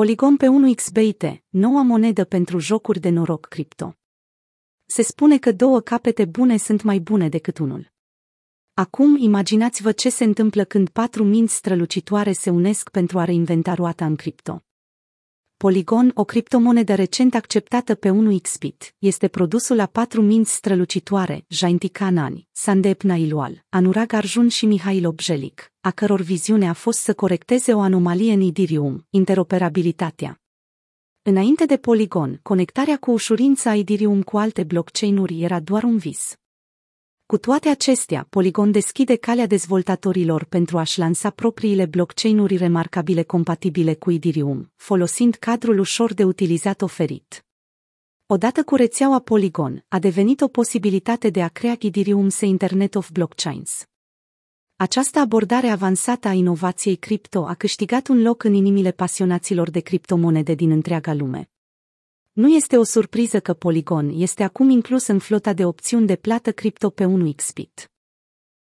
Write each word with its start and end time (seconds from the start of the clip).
Polygon 0.00 0.36
pe 0.36 0.46
1xBT, 0.46 1.36
noua 1.48 1.82
monedă 1.82 2.24
pentru 2.24 2.58
jocuri 2.58 3.00
de 3.00 3.08
noroc 3.08 3.46
cripto. 3.46 3.94
Se 4.86 5.02
spune 5.02 5.38
că 5.38 5.52
două 5.52 5.80
capete 5.80 6.24
bune 6.24 6.56
sunt 6.56 6.82
mai 6.82 6.98
bune 6.98 7.28
decât 7.28 7.58
unul. 7.58 7.92
Acum 8.74 9.16
imaginați-vă 9.16 9.92
ce 9.92 10.10
se 10.10 10.24
întâmplă 10.24 10.64
când 10.64 10.88
patru 10.88 11.24
minți 11.24 11.54
strălucitoare 11.54 12.32
se 12.32 12.50
unesc 12.50 12.90
pentru 12.90 13.18
a 13.18 13.24
reinventa 13.24 13.74
roata 13.74 14.04
în 14.06 14.16
cripto. 14.16 14.64
Polygon, 15.62 16.10
o 16.14 16.24
criptomonedă 16.24 16.94
recent 16.94 17.34
acceptată 17.34 17.94
pe 17.94 18.10
1xBit, 18.10 18.94
este 18.98 19.28
produsul 19.28 19.80
a 19.80 19.86
patru 19.86 20.22
minți 20.22 20.54
strălucitoare, 20.54 21.44
Jainti 21.48 21.88
Kanani, 21.88 22.48
Sandep 22.52 23.02
Nailual, 23.02 23.64
Anurag 23.68 24.12
Arjun 24.12 24.48
și 24.48 24.66
Mihail 24.66 25.06
Objelic, 25.06 25.72
a 25.80 25.90
căror 25.90 26.20
viziune 26.20 26.68
a 26.68 26.72
fost 26.72 26.98
să 26.98 27.14
corecteze 27.14 27.74
o 27.74 27.80
anomalie 27.80 28.32
în 28.32 28.40
Ethereum, 28.40 29.06
interoperabilitatea. 29.10 30.40
Înainte 31.22 31.64
de 31.64 31.76
Polygon, 31.76 32.40
conectarea 32.42 32.96
cu 32.96 33.10
ușurință 33.10 33.68
a 33.68 33.76
Ethereum 33.76 34.22
cu 34.22 34.38
alte 34.38 34.64
blockchain-uri 34.64 35.42
era 35.42 35.60
doar 35.60 35.82
un 35.82 35.96
vis. 35.96 36.34
Cu 37.30 37.38
toate 37.38 37.68
acestea, 37.68 38.26
Polygon 38.30 38.70
deschide 38.70 39.16
calea 39.16 39.46
dezvoltatorilor 39.46 40.44
pentru 40.44 40.78
a-și 40.78 40.98
lansa 40.98 41.30
propriile 41.30 41.86
blockchain-uri 41.86 42.56
remarcabile 42.56 43.22
compatibile 43.22 43.94
cu 43.94 44.12
Ethereum, 44.12 44.72
folosind 44.76 45.34
cadrul 45.34 45.78
ușor 45.78 46.14
de 46.14 46.24
utilizat 46.24 46.82
oferit. 46.82 47.44
Odată 48.26 48.62
cu 48.62 48.74
rețeaua 48.74 49.18
Polygon, 49.18 49.84
a 49.88 49.98
devenit 49.98 50.40
o 50.40 50.48
posibilitate 50.48 51.30
de 51.30 51.42
a 51.42 51.48
crea 51.48 51.76
Ethereum 51.80 52.28
se 52.28 52.46
Internet 52.46 52.94
of 52.94 53.10
Blockchains. 53.10 53.84
Această 54.76 55.18
abordare 55.18 55.68
avansată 55.68 56.28
a 56.28 56.32
inovației 56.32 56.96
cripto 56.96 57.44
a 57.46 57.54
câștigat 57.54 58.08
un 58.08 58.22
loc 58.22 58.44
în 58.44 58.54
inimile 58.54 58.90
pasionaților 58.90 59.70
de 59.70 59.80
criptomonede 59.80 60.54
din 60.54 60.70
întreaga 60.70 61.14
lume. 61.14 61.50
Nu 62.40 62.48
este 62.48 62.76
o 62.76 62.82
surpriză 62.82 63.40
că 63.40 63.52
Polygon 63.52 64.12
este 64.14 64.42
acum 64.42 64.68
inclus 64.70 65.06
în 65.06 65.18
flota 65.18 65.52
de 65.52 65.64
opțiuni 65.64 66.06
de 66.06 66.16
plată 66.16 66.52
cripto 66.52 66.90
pe 66.90 67.04
1xBit. 67.04 67.84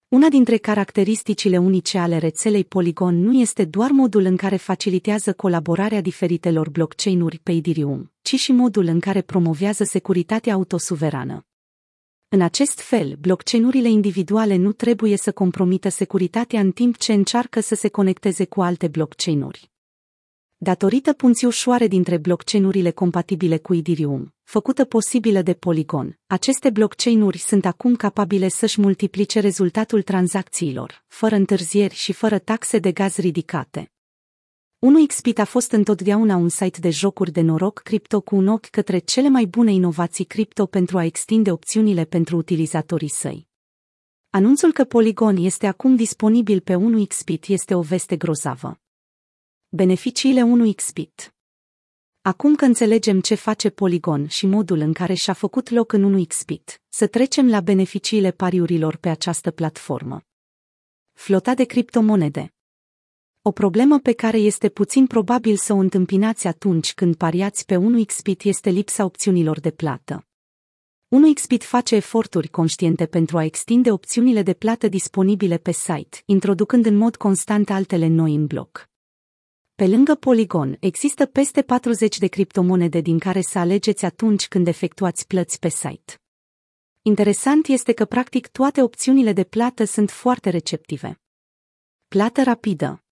Una 0.07 0.29
dintre 0.29 0.57
caracteristicile 0.57 1.57
unice 1.57 1.97
ale 1.97 2.17
rețelei 2.17 2.65
Polygon 2.65 3.21
nu 3.21 3.39
este 3.39 3.65
doar 3.65 3.91
modul 3.91 4.23
în 4.23 4.37
care 4.37 4.55
facilitează 4.55 5.33
colaborarea 5.33 6.01
diferitelor 6.01 6.69
blockchain-uri 6.69 7.39
pe 7.39 7.51
Ethereum, 7.51 8.11
ci 8.21 8.35
și 8.35 8.51
modul 8.51 8.85
în 8.85 8.99
care 8.99 9.21
promovează 9.21 9.83
securitatea 9.83 10.53
autosuverană. 10.53 11.45
În 12.27 12.41
acest 12.41 12.79
fel, 12.79 13.15
blockchain-urile 13.19 13.89
individuale 13.89 14.55
nu 14.55 14.71
trebuie 14.71 15.17
să 15.17 15.31
compromită 15.31 15.89
securitatea 15.89 16.59
în 16.59 16.71
timp 16.71 16.97
ce 16.97 17.13
încearcă 17.13 17.59
să 17.59 17.75
se 17.75 17.89
conecteze 17.89 18.45
cu 18.45 18.61
alte 18.61 18.87
blockchain-uri. 18.87 19.70
Datorită 20.63 21.13
punții 21.13 21.47
ușoare 21.47 21.87
dintre 21.87 22.17
blockchain-urile 22.17 22.91
compatibile 22.91 23.57
cu 23.57 23.75
Ethereum, 23.75 24.33
făcută 24.43 24.85
posibilă 24.85 25.41
de 25.41 25.53
Polygon, 25.53 26.19
aceste 26.27 26.69
blockchain-uri 26.69 27.37
sunt 27.37 27.65
acum 27.65 27.95
capabile 27.95 28.47
să-și 28.47 28.81
multiplice 28.81 29.39
rezultatul 29.39 30.01
tranzacțiilor, 30.01 31.03
fără 31.07 31.35
întârzieri 31.35 31.93
și 31.93 32.13
fără 32.13 32.39
taxe 32.39 32.79
de 32.79 32.91
gaz 32.91 33.15
ridicate. 33.15 33.91
1xBit 34.79 35.37
a 35.37 35.43
fost 35.43 35.71
întotdeauna 35.71 36.35
un 36.35 36.49
site 36.49 36.79
de 36.79 36.89
jocuri 36.89 37.31
de 37.31 37.41
noroc 37.41 37.79
cripto 37.79 38.21
cu 38.21 38.35
un 38.35 38.47
ochi 38.47 38.69
către 38.69 38.97
cele 38.97 39.29
mai 39.29 39.45
bune 39.45 39.71
inovații 39.71 40.25
cripto 40.25 40.65
pentru 40.65 40.97
a 40.97 41.03
extinde 41.03 41.51
opțiunile 41.51 42.05
pentru 42.05 42.37
utilizatorii 42.37 43.09
săi. 43.09 43.47
Anunțul 44.29 44.71
că 44.71 44.83
Polygon 44.83 45.37
este 45.37 45.67
acum 45.67 45.95
disponibil 45.95 46.59
pe 46.59 46.75
1xBit 46.75 47.47
este 47.47 47.75
o 47.75 47.81
veste 47.81 48.15
grozavă. 48.15 48.81
Beneficiile 49.73 50.41
1xBit 50.41 51.33
Acum 52.21 52.55
că 52.55 52.65
înțelegem 52.65 53.21
ce 53.21 53.35
face 53.35 53.69
Polygon 53.69 54.27
și 54.27 54.45
modul 54.45 54.79
în 54.79 54.93
care 54.93 55.13
și-a 55.13 55.33
făcut 55.33 55.69
loc 55.69 55.91
în 55.93 56.25
1xBit, 56.25 56.75
să 56.89 57.07
trecem 57.07 57.49
la 57.49 57.61
beneficiile 57.61 58.31
pariurilor 58.31 58.95
pe 58.95 59.09
această 59.09 59.51
platformă. 59.51 60.21
Flota 61.13 61.53
de 61.53 61.63
criptomonede 61.63 62.53
o 63.41 63.51
problemă 63.51 63.99
pe 63.99 64.13
care 64.13 64.37
este 64.37 64.69
puțin 64.69 65.07
probabil 65.07 65.55
să 65.55 65.73
o 65.73 65.77
întâmpinați 65.77 66.47
atunci 66.47 66.93
când 66.93 67.15
pariați 67.15 67.65
pe 67.65 67.75
1xBit 67.75 68.43
este 68.43 68.69
lipsa 68.69 69.03
opțiunilor 69.03 69.59
de 69.59 69.71
plată. 69.71 70.27
1xBit 71.07 71.63
face 71.63 71.95
eforturi 71.95 72.47
conștiente 72.47 73.05
pentru 73.05 73.37
a 73.37 73.43
extinde 73.43 73.91
opțiunile 73.91 74.41
de 74.41 74.53
plată 74.53 74.87
disponibile 74.87 75.57
pe 75.57 75.71
site, 75.71 76.21
introducând 76.25 76.85
în 76.85 76.95
mod 76.95 77.15
constant 77.15 77.69
altele 77.69 78.07
noi 78.07 78.35
în 78.35 78.45
bloc. 78.45 78.90
Pe 79.81 79.87
lângă 79.87 80.15
Polygon, 80.15 80.77
există 80.79 81.25
peste 81.25 81.61
40 81.61 82.17
de 82.17 82.27
criptomonede 82.27 82.99
din 82.99 83.19
care 83.19 83.41
să 83.41 83.59
alegeți 83.59 84.05
atunci 84.05 84.47
când 84.47 84.67
efectuați 84.67 85.27
plăți 85.27 85.59
pe 85.59 85.69
site. 85.69 86.13
Interesant 87.01 87.67
este 87.67 87.93
că 87.93 88.05
practic 88.05 88.47
toate 88.47 88.81
opțiunile 88.81 89.33
de 89.33 89.43
plată 89.43 89.83
sunt 89.83 90.09
foarte 90.09 90.49
receptive. 90.49 91.21
Plată 92.07 92.43
rapidă 92.43 93.03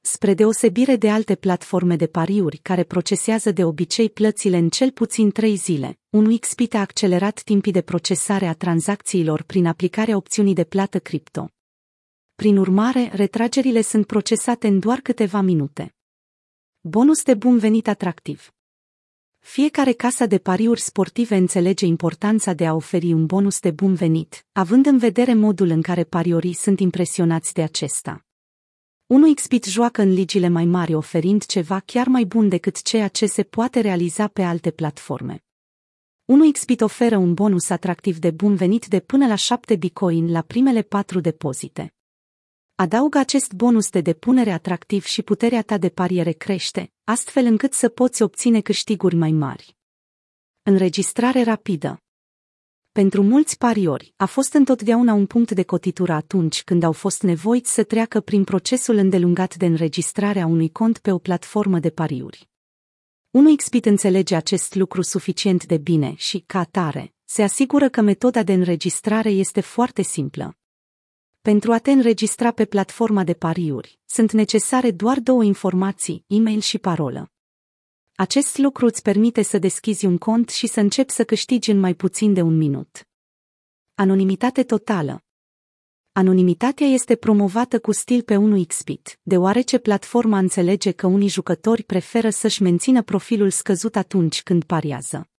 Spre 0.00 0.34
deosebire 0.34 0.96
de 0.96 1.10
alte 1.10 1.34
platforme 1.34 1.96
de 1.96 2.06
pariuri 2.06 2.56
care 2.56 2.84
procesează 2.84 3.50
de 3.50 3.64
obicei 3.64 4.10
plățile 4.10 4.56
în 4.56 4.68
cel 4.68 4.90
puțin 4.90 5.30
3 5.30 5.54
zile, 5.54 5.98
un 6.10 6.38
XPIT 6.38 6.74
a 6.74 6.78
accelerat 6.78 7.42
timpii 7.42 7.72
de 7.72 7.82
procesare 7.82 8.46
a 8.46 8.54
tranzacțiilor 8.54 9.42
prin 9.42 9.66
aplicarea 9.66 10.16
opțiunii 10.16 10.54
de 10.54 10.64
plată 10.64 10.98
cripto. 10.98 11.48
Prin 12.34 12.56
urmare, 12.56 13.10
retragerile 13.14 13.80
sunt 13.80 14.06
procesate 14.06 14.66
în 14.66 14.78
doar 14.78 15.00
câteva 15.00 15.40
minute. 15.40 15.94
Bonus 16.80 17.22
de 17.22 17.34
bun 17.34 17.58
venit 17.58 17.88
atractiv. 17.88 18.52
Fiecare 19.38 19.92
casa 19.92 20.26
de 20.26 20.38
pariuri 20.38 20.80
sportive 20.80 21.36
înțelege 21.36 21.86
importanța 21.86 22.52
de 22.52 22.66
a 22.66 22.74
oferi 22.74 23.12
un 23.12 23.26
bonus 23.26 23.60
de 23.60 23.70
bun 23.70 23.94
venit, 23.94 24.46
având 24.52 24.86
în 24.86 24.98
vedere 24.98 25.34
modul 25.34 25.68
în 25.68 25.82
care 25.82 26.04
pariorii 26.04 26.52
sunt 26.52 26.80
impresionați 26.80 27.52
de 27.52 27.62
acesta. 27.62 28.24
1xBit 29.06 29.64
joacă 29.64 30.02
în 30.02 30.12
ligile 30.12 30.48
mai 30.48 30.64
mari 30.64 30.94
oferind 30.94 31.44
ceva 31.44 31.80
chiar 31.80 32.06
mai 32.06 32.24
bun 32.24 32.48
decât 32.48 32.82
ceea 32.82 33.08
ce 33.08 33.26
se 33.26 33.42
poate 33.42 33.80
realiza 33.80 34.28
pe 34.28 34.42
alte 34.42 34.70
platforme. 34.70 35.44
1xBit 36.22 36.80
oferă 36.80 37.16
un 37.16 37.34
bonus 37.34 37.70
atractiv 37.70 38.18
de 38.18 38.30
bun 38.30 38.54
venit 38.54 38.86
de 38.86 39.00
până 39.00 39.26
la 39.26 39.34
7 39.34 39.76
bitcoin 39.76 40.30
la 40.30 40.42
primele 40.42 40.82
4 40.82 41.20
depozite. 41.20 41.94
Adaugă 42.74 43.18
acest 43.18 43.52
bonus 43.52 43.90
de 43.90 44.00
depunere 44.00 44.50
atractiv 44.50 45.04
și 45.04 45.22
puterea 45.22 45.62
ta 45.62 45.78
de 45.78 45.88
pariere 45.88 46.32
crește, 46.32 46.92
astfel 47.04 47.44
încât 47.44 47.72
să 47.72 47.88
poți 47.88 48.22
obține 48.22 48.60
câștiguri 48.60 49.14
mai 49.14 49.30
mari. 49.30 49.76
Înregistrare 50.62 51.42
rapidă 51.42 52.02
pentru 52.92 53.22
mulți 53.22 53.58
pariori, 53.58 54.14
a 54.16 54.26
fost 54.26 54.52
întotdeauna 54.52 55.12
un 55.12 55.26
punct 55.26 55.50
de 55.50 55.62
cotitură 55.62 56.12
atunci 56.12 56.62
când 56.62 56.82
au 56.82 56.92
fost 56.92 57.22
nevoiți 57.22 57.72
să 57.72 57.84
treacă 57.84 58.20
prin 58.20 58.44
procesul 58.44 58.96
îndelungat 58.96 59.56
de 59.56 59.66
înregistrare 59.66 60.40
a 60.40 60.46
unui 60.46 60.70
cont 60.70 60.98
pe 60.98 61.12
o 61.12 61.18
platformă 61.18 61.78
de 61.78 61.90
pariuri. 61.90 62.48
1xBit 63.30 63.84
înțelege 63.84 64.34
acest 64.34 64.74
lucru 64.74 65.02
suficient 65.02 65.66
de 65.66 65.76
bine 65.76 66.14
și, 66.16 66.38
ca 66.46 66.58
atare, 66.58 67.14
se 67.24 67.42
asigură 67.42 67.88
că 67.88 68.00
metoda 68.00 68.42
de 68.42 68.52
înregistrare 68.52 69.30
este 69.30 69.60
foarte 69.60 70.02
simplă. 70.02 70.56
Pentru 71.42 71.72
a 71.72 71.78
te 71.78 71.90
înregistra 71.90 72.50
pe 72.50 72.64
platforma 72.64 73.24
de 73.24 73.34
pariuri, 73.34 73.98
sunt 74.06 74.32
necesare 74.32 74.90
doar 74.90 75.20
două 75.20 75.44
informații, 75.44 76.24
e-mail 76.26 76.60
și 76.60 76.78
parolă. 76.78 77.32
Acest 78.14 78.58
lucru 78.58 78.86
îți 78.86 79.02
permite 79.02 79.42
să 79.42 79.58
deschizi 79.58 80.06
un 80.06 80.18
cont 80.18 80.48
și 80.48 80.66
să 80.66 80.80
începi 80.80 81.12
să 81.12 81.24
câștigi 81.24 81.70
în 81.70 81.78
mai 81.78 81.94
puțin 81.94 82.32
de 82.32 82.42
un 82.42 82.56
minut. 82.56 83.08
Anonimitate 83.94 84.62
totală 84.62 85.24
Anonimitatea 86.12 86.86
este 86.86 87.16
promovată 87.16 87.80
cu 87.80 87.92
stil 87.92 88.22
pe 88.22 88.36
1xBit, 88.36 89.20
deoarece 89.22 89.78
platforma 89.78 90.38
înțelege 90.38 90.90
că 90.90 91.06
unii 91.06 91.28
jucători 91.28 91.82
preferă 91.82 92.30
să-și 92.30 92.62
mențină 92.62 93.02
profilul 93.02 93.50
scăzut 93.50 93.96
atunci 93.96 94.42
când 94.42 94.64
pariază. 94.64 95.31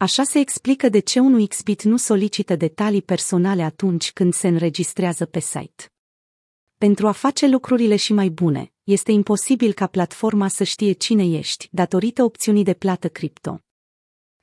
Așa 0.00 0.22
se 0.22 0.38
explică 0.38 0.88
de 0.88 0.98
ce 0.98 1.20
1xBit 1.20 1.82
nu 1.82 1.96
solicită 1.96 2.56
detalii 2.56 3.02
personale 3.02 3.62
atunci 3.62 4.12
când 4.12 4.32
se 4.32 4.48
înregistrează 4.48 5.26
pe 5.26 5.38
site. 5.40 5.92
Pentru 6.76 7.06
a 7.06 7.12
face 7.12 7.46
lucrurile 7.46 7.96
și 7.96 8.12
mai 8.12 8.28
bune, 8.28 8.72
este 8.84 9.12
imposibil 9.12 9.72
ca 9.72 9.86
platforma 9.86 10.48
să 10.48 10.64
știe 10.64 10.92
cine 10.92 11.24
ești, 11.24 11.68
datorită 11.70 12.22
opțiunii 12.22 12.64
de 12.64 12.74
plată 12.74 13.08
cripto. 13.08 13.60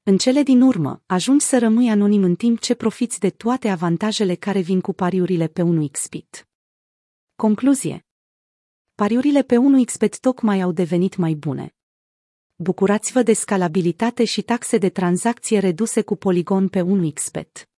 În 0.03 0.17
cele 0.17 0.43
din 0.43 0.61
urmă, 0.61 1.03
ajungi 1.05 1.45
să 1.45 1.59
rămâi 1.59 1.89
anonim 1.89 2.23
în 2.23 2.35
timp 2.35 2.59
ce 2.59 2.73
profiți 2.73 3.19
de 3.19 3.29
toate 3.29 3.69
avantajele 3.69 4.35
care 4.35 4.59
vin 4.59 4.81
cu 4.81 4.93
pariurile 4.93 5.47
pe 5.47 5.61
1xBit. 5.61 6.45
Concluzie 7.35 8.05
Pariurile 8.95 9.43
pe 9.43 9.55
1xBet 9.55 10.19
tocmai 10.21 10.61
au 10.61 10.71
devenit 10.71 11.15
mai 11.15 11.33
bune. 11.33 11.74
Bucurați-vă 12.57 13.21
de 13.21 13.33
scalabilitate 13.33 14.23
și 14.23 14.41
taxe 14.41 14.77
de 14.77 14.89
tranzacție 14.89 15.59
reduse 15.59 16.01
cu 16.01 16.15
Polygon 16.15 16.67
pe 16.67 16.81
1xBet. 16.81 17.74